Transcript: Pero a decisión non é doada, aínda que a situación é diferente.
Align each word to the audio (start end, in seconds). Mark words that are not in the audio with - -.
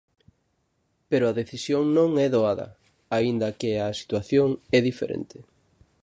Pero 1.09 1.25
a 1.27 1.37
decisión 1.41 1.83
non 1.97 2.09
é 2.25 2.27
doada, 2.35 2.67
aínda 3.17 3.55
que 3.59 3.71
a 3.87 3.97
situación 4.01 4.49
é 4.77 4.79
diferente. 4.89 5.37